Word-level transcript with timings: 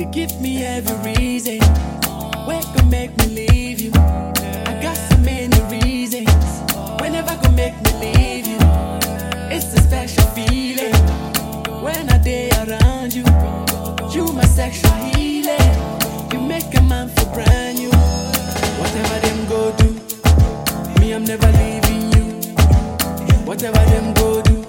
They 0.00 0.06
give 0.06 0.40
me 0.40 0.64
every 0.64 0.96
reason. 1.12 1.60
Where 2.46 2.62
can 2.74 2.88
make 2.88 3.14
me 3.18 3.26
leave 3.26 3.80
you? 3.80 3.92
I 3.92 4.80
got 4.80 4.96
so 4.96 5.18
many 5.18 5.60
reasons. 5.68 6.32
Whenever 7.02 7.36
can 7.42 7.54
make 7.54 7.76
me 7.84 7.92
leave 8.00 8.46
you? 8.46 8.56
It's 9.54 9.74
a 9.74 9.82
special 9.82 10.24
feeling 10.32 10.94
when 11.84 12.08
I 12.08 12.16
day 12.16 12.48
around 12.48 13.12
you. 13.12 13.24
You 14.10 14.32
my 14.32 14.46
sexual 14.46 14.90
healing. 15.12 15.60
You 16.32 16.40
make 16.48 16.74
a 16.78 16.80
man 16.80 17.10
feel 17.10 17.34
brand 17.34 17.76
new. 17.76 17.90
Whatever 18.80 19.18
them 19.26 19.48
go 19.50 19.70
do, 19.76 19.90
me 20.98 21.12
I'm 21.12 21.24
never 21.24 21.52
leaving 21.60 22.10
you. 22.14 22.24
Whatever 23.44 23.84
them 23.92 24.14
go 24.14 24.40
do, 24.40 24.64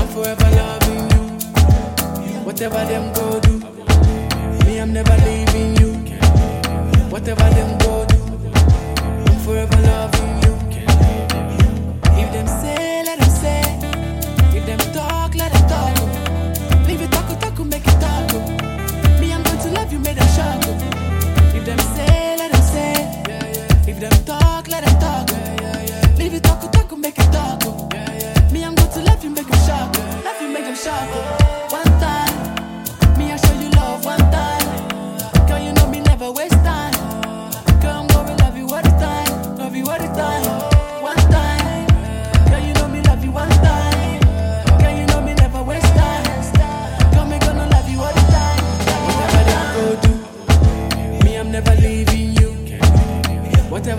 I'm 0.00 0.08
forever 0.08 0.48
loving 0.56 1.04
you. 1.10 2.38
Whatever 2.46 2.82
them 2.86 3.12
go 3.12 3.38
do, 3.40 3.71
me 4.72 4.80
I'm 4.80 4.92
never 4.92 5.16
leaving 5.26 5.76
you. 5.80 5.92
Whatever 7.10 7.48
them 7.56 7.78
go 7.78 8.06
do, 8.06 8.18
I'm 9.28 9.38
forever 9.44 9.78
loving 9.88 10.34
you. 10.44 10.54
If 12.20 12.28
them 12.32 12.46
say, 12.60 13.02
let 13.04 13.18
them 13.20 13.30
say. 13.42 13.60
If 14.56 14.64
them 14.64 14.78
talk, 14.94 15.34
let 15.34 15.52
them 15.52 15.64
talk. 15.68 15.96
Leave 16.88 17.02
it 17.02 17.12
talk, 17.12 17.28
talk, 17.40 17.58
make 17.66 17.86
it 17.86 17.98
talk. 18.00 18.32
Me 19.20 19.32
I'm 19.34 19.42
going 19.42 19.58
to 19.58 19.70
love 19.78 19.92
you, 19.92 19.98
make 19.98 20.16
them 20.16 20.28
shock. 20.36 20.64
If 21.56 21.64
them 21.64 21.80
say, 21.94 22.36
let 22.40 22.52
them 22.52 22.62
say. 22.62 22.94
If 23.90 24.00
them 24.00 24.16
talk, 24.24 24.68
let 24.68 24.84
them 24.84 24.96
talk. 25.04 25.28
Leave 26.18 26.34
it 26.34 26.42
talk, 26.44 26.60
talk, 26.72 26.96
make 26.96 27.18
it 27.18 27.30
talk. 27.30 27.60
Me 28.52 28.64
I'm 28.64 28.74
going 28.74 28.90
to 28.90 29.00
love 29.00 29.22
you, 29.22 29.30
make 29.30 29.48
them 29.48 29.60
shock. 29.66 29.94
Love 30.24 30.40
you, 30.40 30.48
make 30.48 30.64
them 30.64 30.76
shock. 30.76 31.41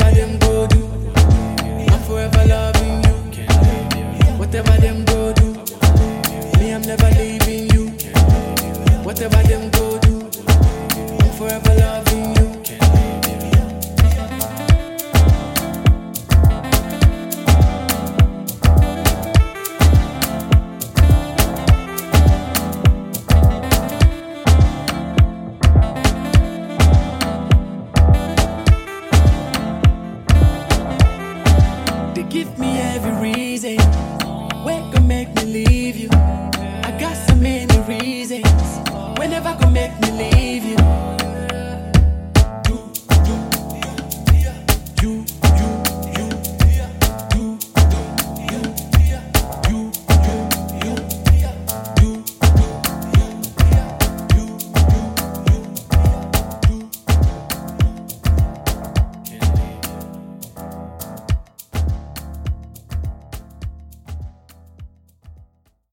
Whatever 0.03 0.19
them 0.19 0.39
go 0.39 0.67
do, 0.67 0.81
I'm 1.89 1.99
forever 2.01 2.45
loving 2.45 3.03
you. 3.33 3.45
Whatever 4.37 4.77
them 4.81 5.05
go 5.05 5.12
give 32.29 32.57
me 32.59 32.79
every 32.79 33.31
reason. 33.31 33.77
Where 34.63 34.81
can 34.91 35.07
make 35.07 35.33
me 35.35 35.43
leave 35.45 35.82